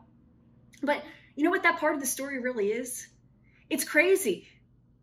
[0.82, 1.05] But
[1.35, 3.07] you know what that part of the story really is?
[3.70, 4.49] It's crazy.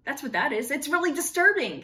[0.05, 0.71] That's what that is.
[0.71, 1.83] It's really disturbing.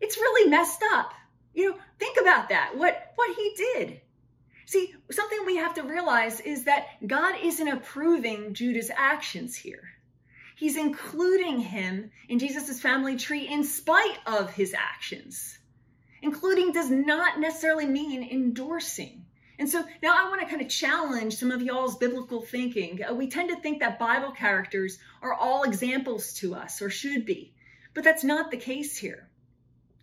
[0.00, 1.12] It's really messed up.
[1.54, 2.72] You know, think about that.
[2.76, 4.00] What what he did.
[4.66, 9.84] See, something we have to realize is that God isn't approving Judah's actions here.
[10.56, 15.58] He's including him in Jesus' family tree in spite of his actions.
[16.22, 19.25] Including does not necessarily mean endorsing.
[19.58, 23.00] And so now I want to kind of challenge some of y'all's biblical thinking.
[23.02, 27.24] Uh, we tend to think that Bible characters are all examples to us or should
[27.24, 27.54] be,
[27.94, 29.28] but that's not the case here.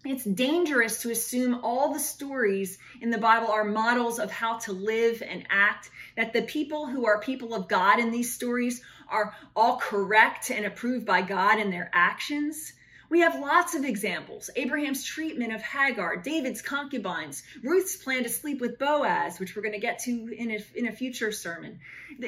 [0.06, 4.74] It's dangerous to assume all the stories in the Bible are models of how to
[4.74, 9.34] live and act, that the people who are people of God in these stories are
[9.56, 12.74] all correct and approved by God in their actions.
[13.14, 18.60] We have lots of examples Abraham's treatment of Hagar, David's concubines, Ruth's plan to sleep
[18.60, 21.80] with Boaz, which we're going to get to in a, in a future sermon.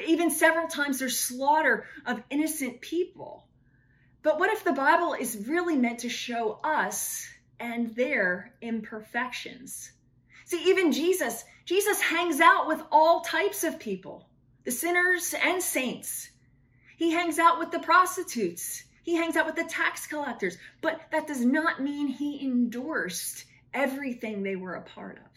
[0.06, 3.48] Even several times there's slaughter of innocent people.
[4.22, 7.28] But what if the Bible is really meant to show us
[7.60, 9.92] and their imperfections?
[10.46, 14.30] See, even Jesus, Jesus hangs out with all types of people,
[14.66, 16.30] the sinners and saints.
[16.96, 18.85] He hangs out with the prostitutes.
[19.06, 20.58] He hangs out with the tax collectors.
[20.82, 25.32] But that does not mean he endorsed everything they were a part of.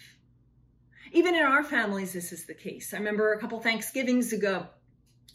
[1.13, 2.95] Even in our families, this is the case.
[2.95, 4.67] I remember a couple Thanksgivings ago,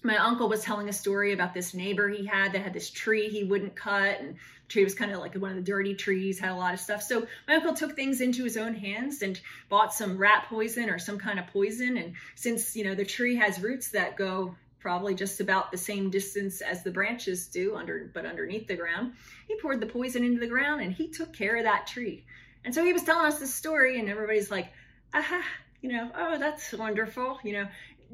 [0.02, 3.30] my uncle was telling a story about this neighbor he had that had this tree
[3.30, 6.40] he wouldn't cut and the tree was kind of like one of the dirty trees
[6.40, 9.40] had a lot of stuff so my uncle took things into his own hands and
[9.70, 13.38] bought some rat poison or some kind of poison and since you know the tree
[13.38, 14.54] has roots that go
[14.84, 19.14] probably just about the same distance as the branches do under but underneath the ground.
[19.48, 22.26] He poured the poison into the ground and he took care of that tree.
[22.66, 24.68] And so he was telling us this story and everybody's like
[25.14, 25.42] aha
[25.82, 27.68] you know oh that's wonderful you know.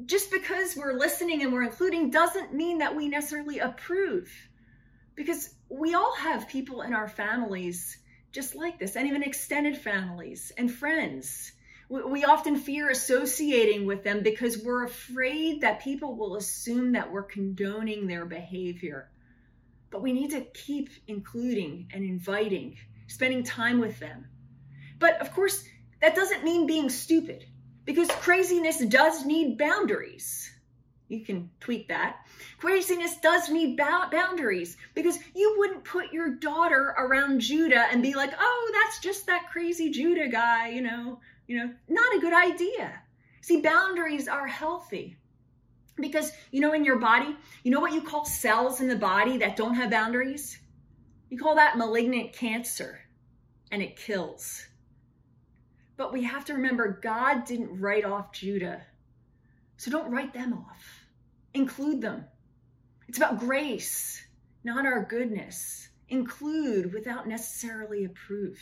[0.06, 4.30] Just because we're listening and we're including doesn't mean that we necessarily approve.
[5.14, 7.98] Because we all have people in our families
[8.32, 11.52] just like this and even extended families and friends
[11.90, 17.24] we, often fear associating with them because we're afraid that people will assume that we're
[17.24, 19.10] condoning their behavior
[19.90, 22.76] but we need to keep including and inviting
[23.08, 24.26] spending time with them
[25.00, 25.64] but of course
[26.00, 27.44] that doesn't mean being stupid
[27.84, 30.50] because craziness does need boundaries.
[31.08, 32.24] You can tweet that.
[32.58, 38.32] Craziness does need boundaries because you wouldn't put your daughter around Judah and be like,
[38.38, 41.20] "Oh, that's just that crazy Judah guy," you know.
[41.50, 43.02] You know, not a good idea.
[43.40, 45.16] See, boundaries are healthy.
[45.96, 49.36] Because you know in your body, you know what you call cells in the body
[49.38, 50.60] that don't have boundaries?
[51.28, 53.00] You call that malignant cancer
[53.72, 54.64] and it kills.
[55.96, 58.82] But we have to remember God didn't write off Judah.
[59.76, 60.84] So don't write them off.
[61.54, 62.26] Include them.
[63.08, 64.24] It's about grace,
[64.62, 65.88] not our goodness.
[66.10, 68.60] Include without necessarily approve.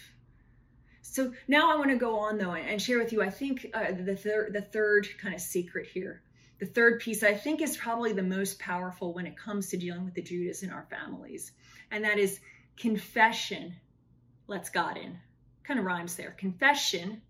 [1.10, 3.22] So now I want to go on though and share with you.
[3.22, 6.22] I think uh, the third the third kind of secret here,
[6.58, 10.04] the third piece I think is probably the most powerful when it comes to dealing
[10.04, 11.52] with the Judas in our families,
[11.90, 12.40] and that is
[12.76, 13.74] confession.
[14.46, 15.18] Lets God in.
[15.62, 16.30] Kind of rhymes there.
[16.30, 17.20] Confession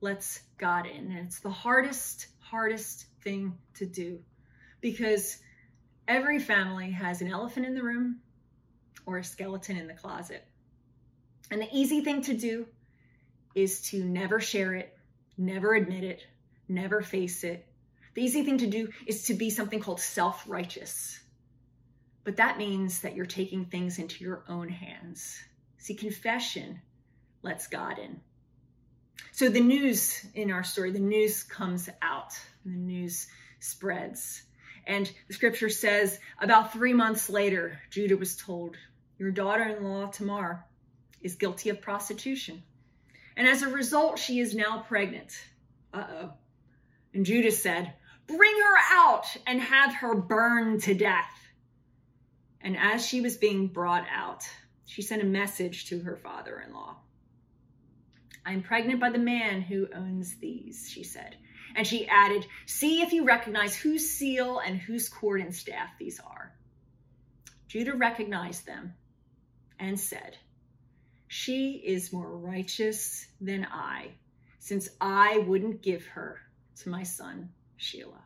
[0.00, 1.10] lets God in.
[1.10, 4.20] And it's the hardest, hardest thing to do
[4.80, 5.38] because
[6.08, 8.20] every family has an elephant in the room
[9.06, 10.44] or a skeleton in the closet.
[11.50, 12.66] And the easy thing to do
[13.54, 14.96] is to never share it,
[15.36, 16.26] never admit it,
[16.68, 17.66] never face it.
[18.14, 21.20] The easy thing to do is to be something called self righteous.
[22.24, 25.40] But that means that you're taking things into your own hands.
[25.78, 26.80] See, confession
[27.42, 28.20] lets God in.
[29.32, 33.26] So the news in our story, the news comes out, the news
[33.58, 34.42] spreads.
[34.86, 38.76] And the scripture says about three months later, Judah was told,
[39.18, 40.64] Your daughter in law, Tamar,
[41.22, 42.62] is guilty of prostitution.
[43.36, 45.32] And as a result, she is now pregnant.
[45.92, 46.32] Uh oh.
[47.14, 47.92] And Judah said,
[48.26, 51.30] Bring her out and have her burned to death.
[52.60, 54.44] And as she was being brought out,
[54.84, 56.96] she sent a message to her father in law.
[58.44, 61.36] I'm pregnant by the man who owns these, she said.
[61.76, 66.20] And she added, See if you recognize whose seal and whose cord and staff these
[66.20, 66.52] are.
[67.68, 68.94] Judah recognized them
[69.78, 70.36] and said,
[71.32, 74.10] She is more righteous than I,
[74.58, 76.40] since I wouldn't give her
[76.80, 78.24] to my son Shelah.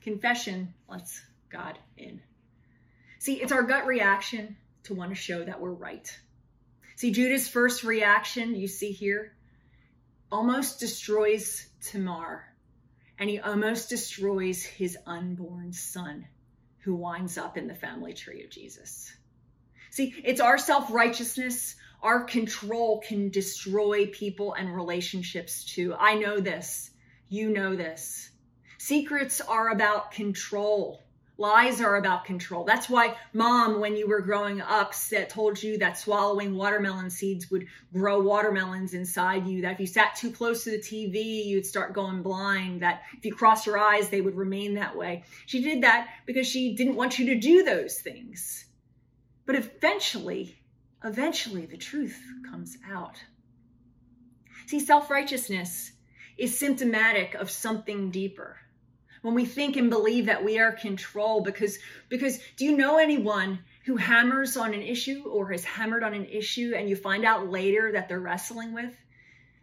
[0.00, 2.20] Confession lets God in.
[3.20, 6.10] See, it's our gut reaction to want to show that we're right.
[6.96, 9.36] See, Judah's first reaction, you see here,
[10.32, 12.44] almost destroys Tamar,
[13.20, 16.26] and he almost destroys his unborn son,
[16.78, 19.12] who winds up in the family tree of Jesus.
[20.00, 25.94] See, it's our self righteousness, our control can destroy people and relationships too.
[25.98, 26.92] I know this.
[27.28, 28.30] You know this.
[28.78, 31.02] Secrets are about control.
[31.36, 32.64] Lies are about control.
[32.64, 37.50] That's why mom, when you were growing up, said, told you that swallowing watermelon seeds
[37.50, 39.60] would grow watermelons inside you.
[39.60, 42.80] That if you sat too close to the TV, you'd start going blind.
[42.80, 45.24] That if you crossed your eyes, they would remain that way.
[45.44, 48.64] She did that because she didn't want you to do those things.
[49.50, 50.56] But eventually,
[51.02, 53.20] eventually the truth comes out.
[54.68, 55.90] See, self righteousness
[56.38, 58.60] is symptomatic of something deeper.
[59.22, 63.58] When we think and believe that we are control because because do you know anyone
[63.86, 67.50] who hammers on an issue or has hammered on an issue and you find out
[67.50, 68.94] later that they're wrestling with?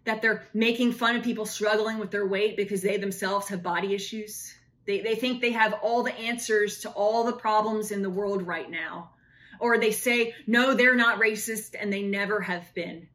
[0.03, 3.95] That they're making fun of people struggling with their weight because they themselves have body
[3.95, 4.53] issues?
[4.85, 8.45] They, they think they have all the answers to all the problems in the world
[8.45, 9.11] right now
[9.59, 13.07] or they say no they're not racist and they never have been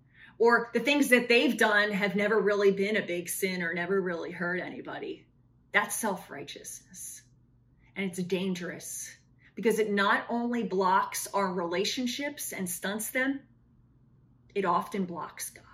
[0.43, 4.01] or the things that they've done have never really been a big sin or never
[4.01, 5.25] really hurt anybody.
[5.71, 7.23] That's self righteousness.
[7.95, 9.09] And it's dangerous
[9.55, 13.39] because it not only blocks our relationships and stunts them,
[14.53, 15.65] it often blocks God.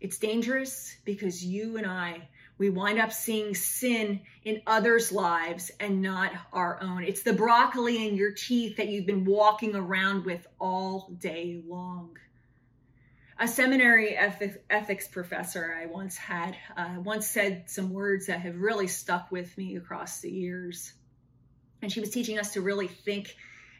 [0.00, 6.00] It's dangerous because you and I, we wind up seeing sin in others' lives and
[6.00, 7.02] not our own.
[7.02, 12.16] It's the broccoli in your teeth that you've been walking around with all day long.
[13.40, 18.86] A seminary ethics professor I once had uh, once said some words that have really
[18.86, 20.92] stuck with me across the years.
[21.82, 23.34] And she was teaching us to really think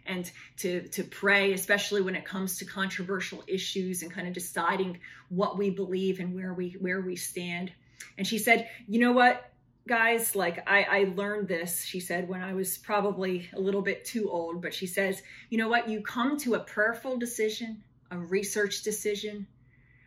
[0.07, 4.99] and to to pray especially when it comes to controversial issues and kind of deciding
[5.31, 7.73] what we believe and where we where we stand
[8.19, 9.51] and she said you know what
[9.87, 10.35] guys?
[10.35, 14.31] Like I, I learned this she said when i was probably a little bit too
[14.31, 14.63] old.
[14.63, 15.89] But she says you know what?
[15.89, 19.47] You come to a prayerful decision a research decision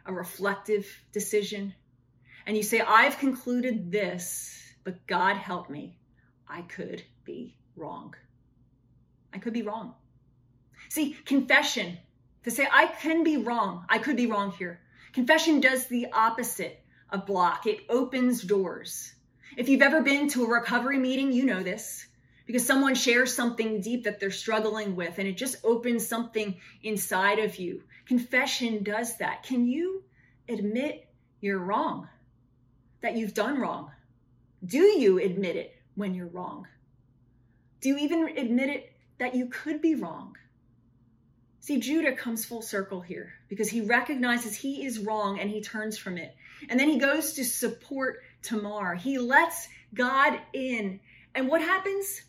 [0.06, 1.74] a reflective decision
[2.46, 5.98] and you say i've concluded this but god help me
[6.48, 8.14] i could be wrong
[9.38, 9.94] I could be wrong.
[10.90, 11.98] See, confession,
[12.44, 14.80] to say I can be wrong, I could be wrong here.
[15.14, 19.14] Confession does the opposite of block, it opens doors.
[19.56, 22.06] If you've ever been to a recovery meeting, you know this
[22.46, 27.40] because someone shares something deep that they're struggling with and it just opens something inside
[27.40, 27.84] of you.
[28.06, 29.44] Confession does that.
[29.44, 30.04] Can you
[30.48, 31.08] admit
[31.42, 32.08] you're wrong,
[33.02, 33.92] that you've done wrong?
[34.66, 36.68] Do you admit it when you're wrong?
[37.82, 40.36] Do you even admit it that you could be wrong.
[41.60, 45.98] See, Judah comes full circle here because he recognizes he is wrong and he turns
[45.98, 46.36] from it.
[46.70, 48.96] And then he goes to support Tamar.
[48.96, 51.00] He lets God in.
[51.36, 52.24] And what happens?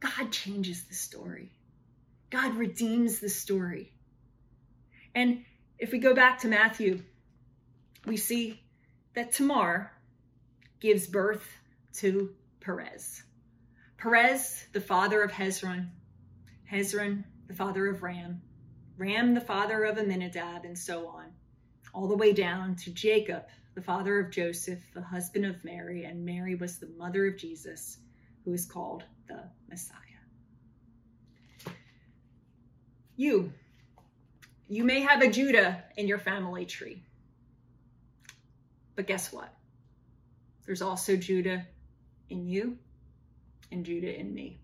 [0.00, 1.52] God changes the story.
[2.30, 3.92] God redeems the story.
[5.14, 5.44] And
[5.78, 7.02] if we go back to Matthew,
[8.04, 8.62] we see
[9.14, 9.92] that Tamar
[10.80, 11.46] gives birth
[11.94, 13.22] to Perez.
[13.96, 15.88] Perez, the father of Hezron,
[16.70, 18.42] Hezron, the father of Ram,
[18.98, 21.26] Ram, the father of Amminadab, and so on,
[21.94, 26.24] all the way down to Jacob, the father of Joseph, the husband of Mary, and
[26.24, 27.98] Mary was the mother of Jesus,
[28.44, 30.00] who is called the Messiah.
[33.16, 33.52] You,
[34.68, 37.02] you may have a Judah in your family tree.
[38.94, 39.52] But guess what?
[40.64, 41.66] There's also Judah
[42.28, 42.78] in you
[43.70, 44.58] and Judah in me.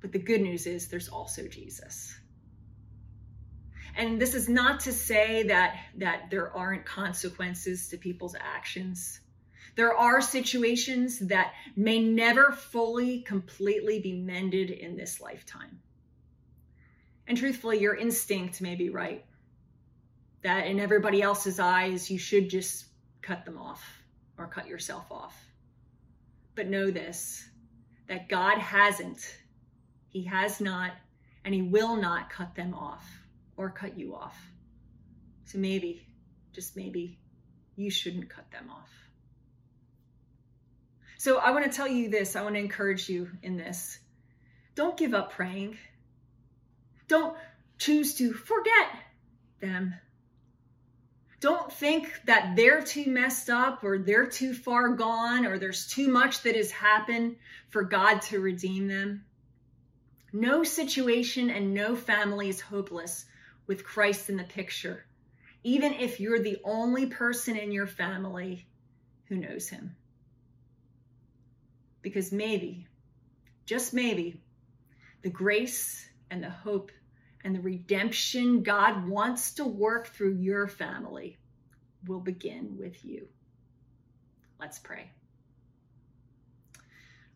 [0.00, 2.14] But the good news is there's also Jesus.
[3.96, 9.20] And this is not to say that that there aren't consequences to people's actions.
[9.74, 15.80] There are situations that may never fully completely be mended in this lifetime.
[17.26, 19.24] And truthfully, your instinct may be right.
[20.42, 22.86] That in everybody else's eyes, you should just
[23.20, 23.84] cut them off
[24.36, 25.36] or cut yourself off.
[26.54, 27.48] But know this
[28.08, 29.38] that God hasn't,
[30.08, 30.92] He has not,
[31.44, 33.21] and He will not cut them off
[33.62, 34.36] or cut you off.
[35.44, 36.06] So maybe,
[36.52, 37.18] just maybe,
[37.76, 38.90] you shouldn't cut them off.
[41.16, 44.00] So I want to tell you this, I want to encourage you in this.
[44.74, 45.78] Don't give up praying.
[47.06, 47.36] Don't
[47.78, 48.88] choose to forget
[49.60, 49.94] them.
[51.38, 56.08] Don't think that they're too messed up or they're too far gone or there's too
[56.08, 57.36] much that has happened
[57.68, 59.24] for God to redeem them.
[60.32, 63.26] No situation and no family is hopeless
[63.66, 65.06] with Christ in the picture,
[65.64, 68.66] even if you're the only person in your family
[69.24, 69.94] who knows him.
[72.02, 72.86] Because maybe,
[73.66, 74.42] just maybe,
[75.22, 76.90] the grace and the hope
[77.44, 81.38] and the redemption God wants to work through your family
[82.06, 83.28] will begin with you.
[84.60, 85.10] Let's pray.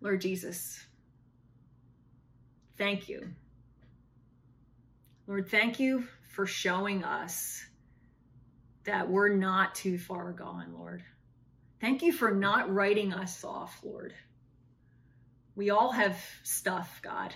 [0.00, 0.84] Lord Jesus,
[2.76, 3.30] thank you.
[5.26, 6.06] Lord, thank you
[6.36, 7.64] for showing us
[8.84, 11.02] that we're not too far gone, Lord.
[11.80, 14.12] Thank you for not writing us off, Lord.
[15.54, 17.32] We all have stuff, God.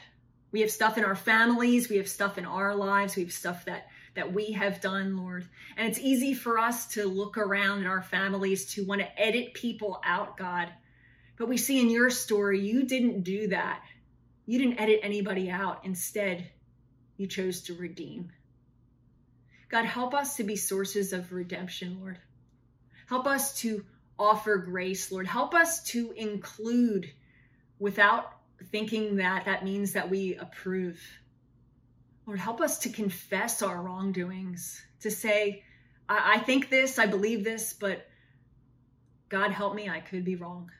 [0.52, 3.64] We have stuff in our families, we have stuff in our lives, we have stuff
[3.64, 3.86] that
[4.16, 5.48] that we have done, Lord.
[5.78, 9.54] And it's easy for us to look around in our families to want to edit
[9.54, 10.68] people out, God.
[11.38, 13.82] But we see in your story, you didn't do that.
[14.44, 15.86] You didn't edit anybody out.
[15.86, 16.50] Instead,
[17.16, 18.32] you chose to redeem.
[19.70, 22.18] God, help us to be sources of redemption, Lord.
[23.06, 23.84] Help us to
[24.18, 25.26] offer grace, Lord.
[25.26, 27.10] Help us to include
[27.78, 28.32] without
[28.72, 31.00] thinking that that means that we approve.
[32.26, 35.62] Lord, help us to confess our wrongdoings to say,
[36.08, 38.06] I, I think this, I believe this, but
[39.28, 40.70] God help me, I could be wrong.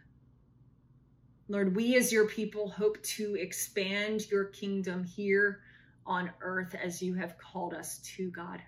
[1.48, 5.60] Lord, we as your people hope to expand your kingdom here
[6.06, 8.60] on earth as you have called us to, God.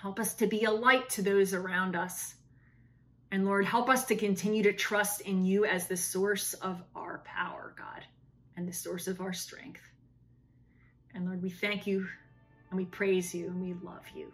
[0.00, 2.34] Help us to be a light to those around us.
[3.30, 7.22] And Lord, help us to continue to trust in you as the source of our
[7.24, 8.04] power, God,
[8.56, 9.82] and the source of our strength.
[11.14, 12.06] And Lord, we thank you
[12.70, 14.32] and we praise you and we love you.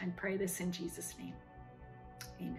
[0.00, 1.34] And pray this in Jesus' name.
[2.40, 2.56] Amen.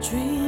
[0.00, 0.41] Dream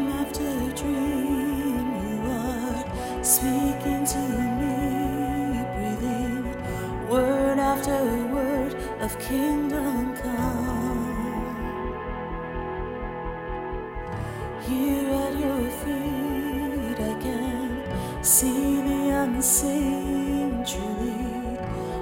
[9.16, 11.14] kingdom come.
[14.66, 20.64] Here at your feet, can see the unseen.
[20.64, 21.58] Truly,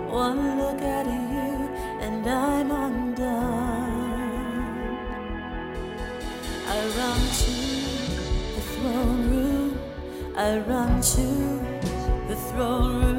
[0.09, 1.69] one look at you,
[2.01, 3.83] and I'm undone.
[6.69, 7.55] I run to
[8.57, 9.79] the throne room.
[10.37, 11.27] I run to
[12.29, 13.12] the throne room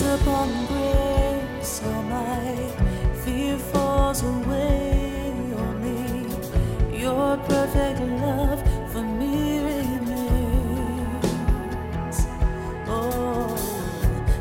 [0.00, 2.56] Upon grace, all my
[3.24, 5.02] fear falls away.
[6.92, 8.62] Your perfect love
[8.92, 10.16] for me remains.
[12.86, 13.56] Oh,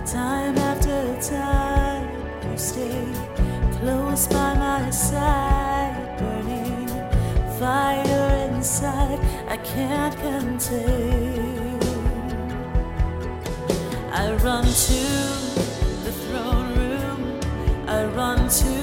[0.06, 2.08] time after time,
[2.50, 3.06] you stay
[3.80, 6.88] close by my side, burning
[7.60, 11.80] fire inside I can't contain.
[14.14, 15.41] I run to
[18.52, 18.81] to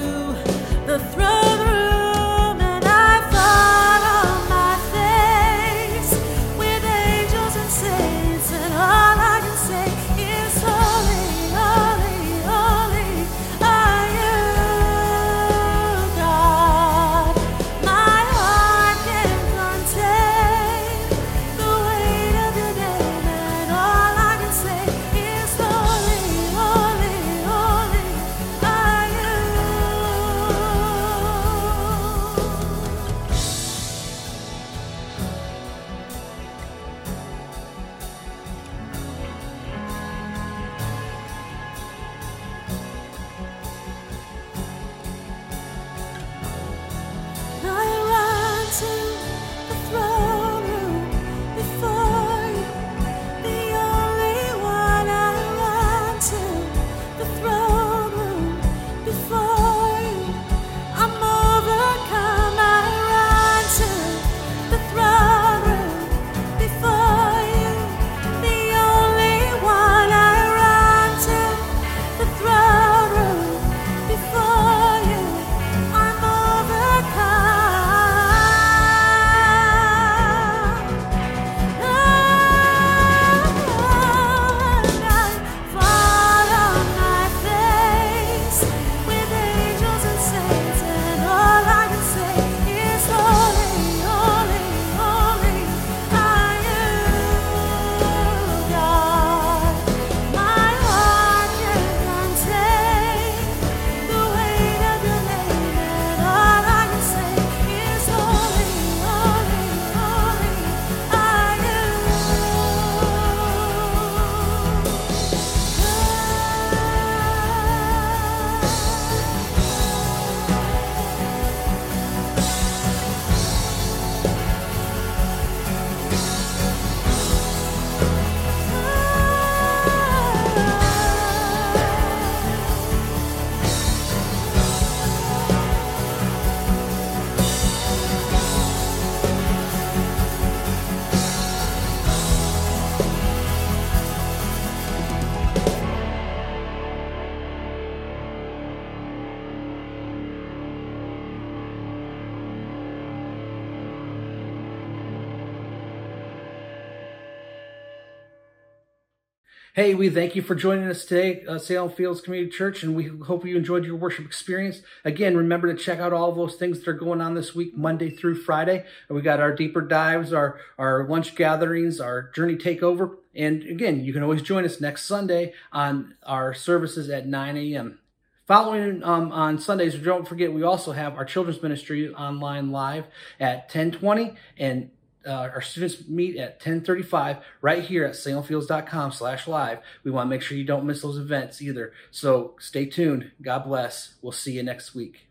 [159.79, 163.05] Hey, we thank you for joining us today, uh, Salem Fields Community Church, and we
[163.05, 164.81] hope you enjoyed your worship experience.
[165.05, 168.09] Again, remember to check out all those things that are going on this week, Monday
[168.09, 168.85] through Friday.
[169.07, 173.19] And we got our deeper dives, our, our lunch gatherings, our journey takeover.
[173.33, 177.99] And again, you can always join us next Sunday on our services at 9 a.m.
[178.47, 183.05] Following um, on Sundays, don't forget we also have our children's ministry online live
[183.39, 184.91] at 1020 and
[185.25, 189.79] uh, our students meet at 1035 right here at salemfields.com slash live.
[190.03, 191.93] We want to make sure you don't miss those events either.
[192.11, 193.31] So stay tuned.
[193.41, 194.15] God bless.
[194.21, 195.28] We'll see you next week.